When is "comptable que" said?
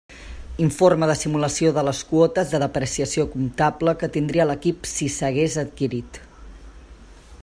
3.35-4.11